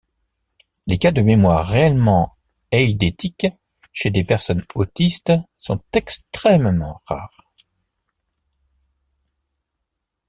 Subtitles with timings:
[0.87, 2.35] Les cas de mémoire réellement
[2.71, 3.45] eidétique
[3.93, 7.53] chez des personnes autistes sont extrêmement rares.